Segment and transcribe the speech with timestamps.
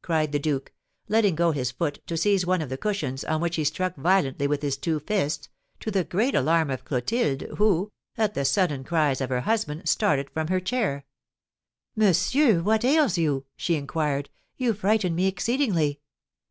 [0.00, 0.72] cried the duke,
[1.08, 4.46] letting go his foot to seize one of the cushions, on which he struck violently
[4.46, 9.20] with his two fists, to the great alarm of Clotilde, who, at the sudden cries
[9.20, 11.04] of her husband, started from her chair.
[11.94, 16.00] "Monsieur, what ails you?" she inquired; "you frighten me exceedingly."